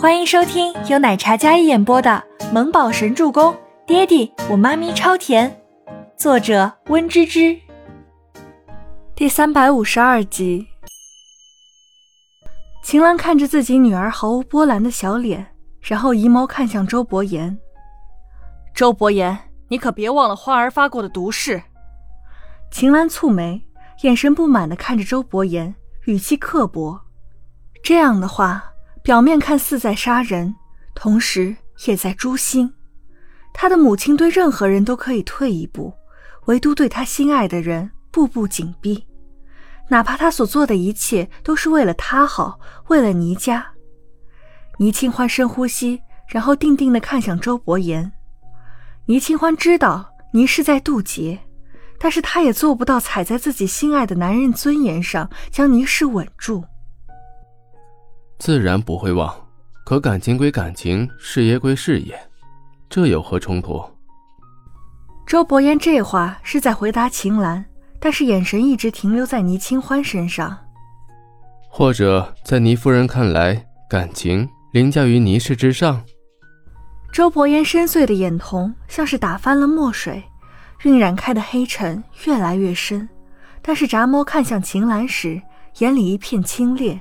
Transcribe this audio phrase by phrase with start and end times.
[0.00, 3.52] 欢迎收听由奶茶加一演播的《萌宝神助攻》，
[3.86, 5.62] 爹地我妈咪超甜，
[6.16, 7.54] 作者温芝芝。
[9.14, 10.66] 第三百五十二集。
[12.82, 15.46] 秦岚看着自己女儿毫无波澜的小脸，
[15.82, 17.58] 然后移眸看向周伯言。
[18.74, 19.38] 周伯言，
[19.68, 21.62] 你可别忘了花儿发过的毒誓。
[22.70, 23.62] 秦岚蹙眉，
[24.00, 25.74] 眼神不满的看着周伯言，
[26.06, 26.98] 语气刻薄。
[27.82, 28.69] 这样的话。
[29.02, 30.54] 表面看似在杀人，
[30.94, 31.56] 同时
[31.86, 32.72] 也在诛心。
[33.52, 35.92] 他的母亲对任何人都可以退一步，
[36.46, 39.06] 唯独对他心爱的人步步紧逼。
[39.88, 43.66] 哪怕他所做的一切都是为了他好，为了倪家。
[44.78, 48.12] 倪清欢深呼吸，然后定定地看向周伯言。
[49.06, 51.40] 倪清欢知道倪氏在渡劫，
[51.98, 56.64] 但是他也做不到踩在自己心爱的男人尊严上将倪氏稳住。
[58.40, 59.30] 自然不会忘，
[59.84, 62.18] 可感情归感情，事业归事业，
[62.88, 63.84] 这有何冲突？
[65.26, 67.62] 周伯言这话是在回答秦岚，
[68.00, 70.56] 但是眼神一直停留在倪清欢身上。
[71.68, 76.02] 或者在倪夫人看来，感情凌驾于倪氏之上？
[77.12, 80.22] 周伯言深邃的眼瞳像是打翻了墨水，
[80.84, 83.06] 晕染开的黑尘越来越深，
[83.60, 85.42] 但是眨眸看向秦岚时，
[85.80, 86.98] 眼里一片清冽。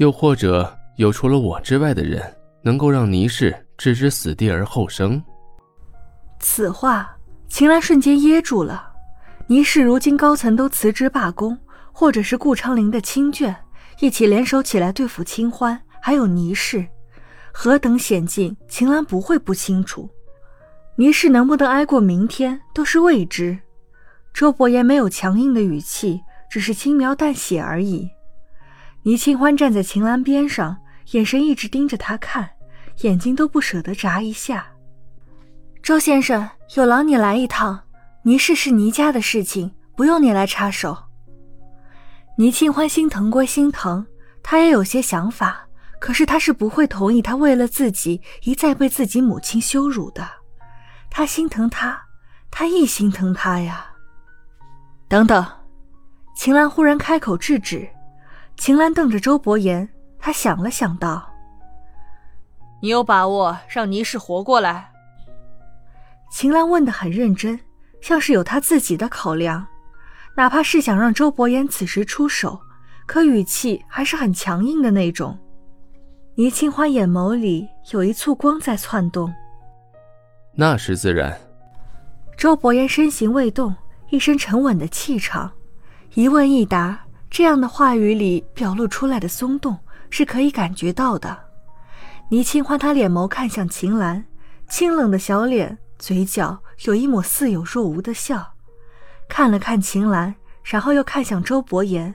[0.00, 2.22] 又或者有除了我之外的人，
[2.62, 5.22] 能够让倪氏置之死地而后生？
[6.38, 7.14] 此话，
[7.50, 8.90] 秦岚瞬间噎住了。
[9.46, 11.58] 倪氏如今高层都辞职罢工，
[11.92, 13.54] 或者是顾昌龄的亲眷
[13.98, 16.86] 一起联手起来对付清欢，还有倪氏，
[17.52, 20.08] 何等险境，秦岚不会不清楚。
[20.96, 23.58] 倪氏能不能挨过明天，都是未知。
[24.32, 28.08] 周伯言没有强硬的语气，只是轻描淡写而已。
[29.02, 30.76] 倪清欢站在秦岚边上，
[31.12, 32.50] 眼神一直盯着他看，
[33.00, 34.66] 眼睛都不舍得眨一下。
[35.82, 37.80] 周先生，有劳你来一趟。
[38.24, 40.96] 倪氏是倪家的事情，不用你来插手。
[42.36, 44.06] 倪清欢心疼归心疼，
[44.42, 45.66] 他也有些想法，
[45.98, 50.28] 可是他是不会同意他为了自己一再被自己母亲羞辱的。
[51.08, 51.98] 他心疼他，
[52.50, 53.86] 他亦心疼他呀。
[55.08, 55.42] 等等，
[56.36, 57.88] 秦岚忽然开口制止。
[58.60, 59.88] 秦岚瞪着周伯言，
[60.18, 61.26] 他想了想道
[62.82, 64.92] ：“你有把握让倪氏活过来？”
[66.30, 67.58] 秦岚问的很认真，
[68.02, 69.66] 像是有他自己的考量，
[70.36, 72.60] 哪怕是想让周伯言此时出手，
[73.06, 75.38] 可语气还是很强硬的那种。
[76.34, 79.32] 倪清欢眼眸里有一簇光在窜动。
[80.54, 81.34] 那是自然。
[82.36, 83.74] 周伯言身形未动，
[84.10, 85.50] 一身沉稳的气场，
[86.12, 87.06] 一问一答。
[87.30, 89.78] 这样的话语里表露出来的松动
[90.10, 91.38] 是可以感觉到的。
[92.28, 94.24] 倪清欢他脸眸看向秦岚，
[94.68, 98.54] 清冷的小脸，嘴角有一抹似有若无的笑，
[99.28, 102.14] 看了看秦岚，然后又看向周伯言。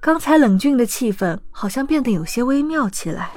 [0.00, 3.30] 刚才冷峻的气氛好像变得有些微妙起来。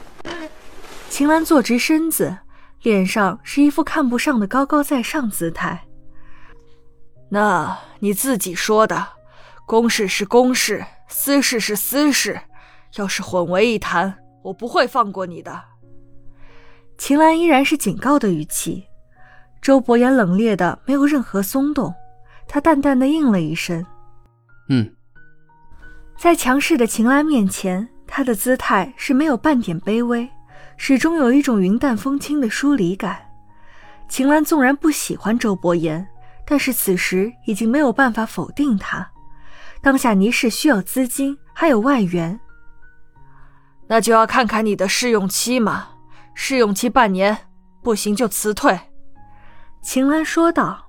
[1.09, 2.37] 秦岚坐直身子，
[2.83, 5.87] 脸上是一副看不上的高高在上姿态。
[7.29, 9.07] 那你自己说的，
[9.65, 10.85] 公事是公事。
[11.13, 12.39] 私事是私事，
[12.95, 15.61] 要是混为一谈，我不会放过你的。
[16.97, 18.85] 秦岚依然是警告的语气，
[19.61, 21.93] 周伯言冷冽的没有任何松动，
[22.47, 23.85] 他淡淡的应了一声
[24.69, 24.89] ：“嗯。”
[26.17, 30.27] 在强势的秦岚面前，他的姿态是没有半点卑微，
[30.77, 33.19] 始终有一种云淡风轻的疏离感。
[34.07, 36.07] 秦岚纵然不喜欢周伯言，
[36.45, 39.11] 但是此时已经没有办法否定他。
[39.81, 42.39] 当下倪氏需要资金，还有外援，
[43.87, 45.89] 那就要看看你的试用期嘛。
[46.33, 47.37] 试用期半年，
[47.83, 48.79] 不行就辞退。”
[49.81, 50.87] 秦岚说道。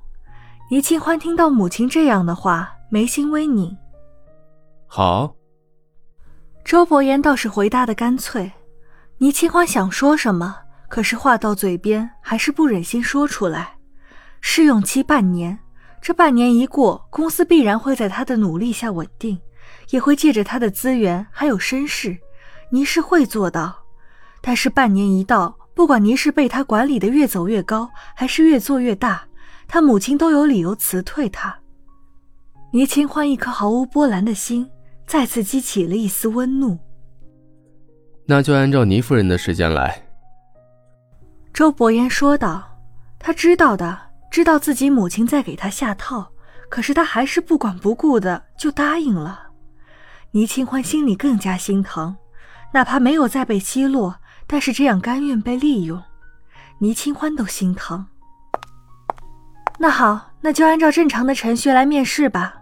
[0.71, 3.77] 倪清欢听到母亲这样的话，眉心微拧。
[4.87, 5.35] 好。
[6.65, 8.51] 周伯言倒是回答的干脆。
[9.19, 10.57] 倪清欢想说什么，
[10.89, 13.77] 可是话到嘴边，还是不忍心说出来。
[14.41, 15.59] 试用期半年。
[16.03, 19.41] 这半年一过，公司必然会在他的努力下稳定，
[19.91, 22.19] 也会借着他的资源还有身世，
[22.71, 23.73] 倪氏会做到。
[24.41, 29.25] 但是半年一到，不管倪氏被他管理的越走越高，还是越做越大，
[29.69, 31.57] 他母亲都有理由辞退他。
[32.73, 34.69] 倪清欢一颗毫无波澜的心，
[35.07, 36.77] 再次激起了一丝温怒。
[38.27, 40.05] 那就按照倪夫人的时间来。”
[41.55, 42.77] 周伯言说道，
[43.21, 44.12] 他知道的。
[44.33, 46.33] 知道自己母亲在给他下套，
[46.71, 49.49] 可是他还是不管不顾的就答应了。
[50.31, 52.17] 倪清欢心里更加心疼，
[52.73, 56.03] 哪怕没有再被奚落，但是这样甘愿被利用，
[56.79, 58.07] 倪清欢都心疼。
[59.79, 62.55] 那好，那就按照正常的程序来面试吧。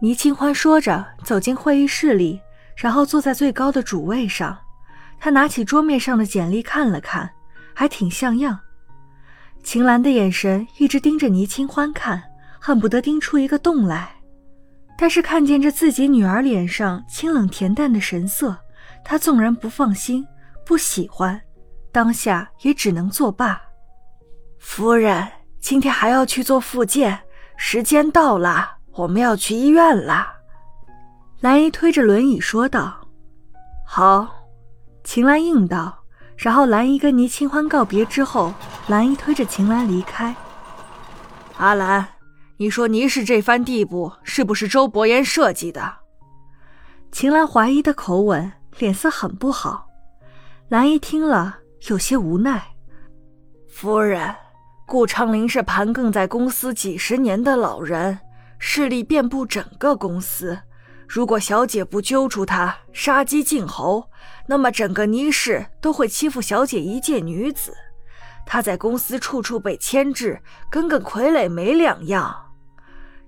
[0.00, 2.40] 倪清欢说着，走进会议室里，
[2.76, 4.58] 然后坐在最高的主位上。
[5.20, 7.30] 他拿起桌面上的简历看了看，
[7.72, 8.58] 还挺像样。
[9.66, 12.22] 秦岚的眼神一直盯着倪清欢看，
[12.60, 14.14] 恨不得盯出一个洞来。
[14.96, 18.56] 但是看见这自己女儿脸上清冷恬淡的神色，
[19.04, 20.24] 他纵然不放心、
[20.64, 21.38] 不喜欢，
[21.90, 23.60] 当下也只能作罢。
[24.60, 25.26] 夫人，
[25.58, 27.18] 今天还要去做复健，
[27.56, 30.28] 时间到了，我们要去医院了。
[31.40, 32.96] 兰姨推着轮椅说道
[33.84, 34.32] ：“好。”
[35.02, 36.05] 秦岚应道。
[36.36, 38.52] 然后兰姨跟倪清欢告别之后，
[38.88, 40.34] 兰姨推着秦岚离开。
[41.56, 42.06] 阿兰。
[42.58, 45.96] 你说倪氏这番地步是不是周伯言设计的？
[47.12, 49.86] 秦岚怀疑的口吻，脸色很不好。
[50.68, 52.62] 兰姨听了有些无奈。
[53.68, 54.34] 夫人，
[54.86, 58.18] 顾昌林是盘亘在公司几十年的老人，
[58.58, 60.58] 势力遍布整个公司。
[61.06, 64.08] 如果小姐不揪出他，杀鸡儆猴，
[64.46, 67.74] 那么整个倪氏都会欺负小姐一介女子。
[68.44, 70.40] 她在公司处处被牵制，
[70.70, 72.34] 跟个傀儡没两样。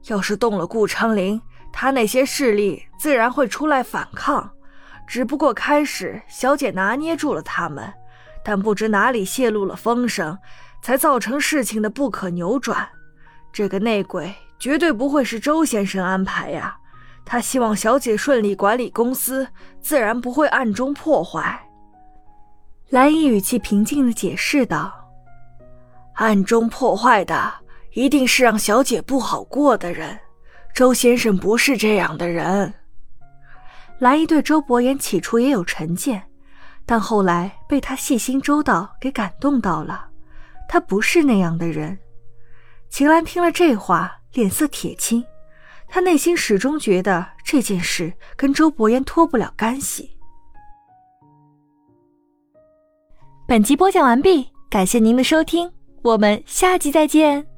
[0.07, 1.43] 要是动了顾昌林，
[1.73, 4.51] 他那些势力自然会出来反抗。
[5.07, 7.93] 只不过开始小姐拿捏住了他们，
[8.45, 10.39] 但不知哪里泄露了风声，
[10.83, 12.89] 才造成事情的不可扭转。
[13.53, 16.77] 这个内鬼绝对不会是周先生安排呀！
[17.31, 19.47] 他希望小姐顺利管理公司，
[19.83, 21.69] 自然不会暗中破坏。
[22.89, 24.91] 蓝衣语气平静地解释道
[26.17, 27.53] ：“暗中破坏的。”
[27.93, 30.17] 一定是让小姐不好过的人，
[30.73, 32.73] 周先生不是这样的人。
[33.99, 36.23] 蓝姨对周伯言起初也有成见，
[36.87, 40.09] 但后来被他细心周到给感动到了。
[40.69, 41.99] 他不是那样的人。
[42.89, 45.25] 秦岚听了这话，脸色铁青。
[45.89, 50.11] 他内心始终觉得这件事跟周伯言脱不了干系。
[53.47, 55.71] 本集播讲完毕，感谢您的收听，
[56.03, 57.58] 我们下集再见。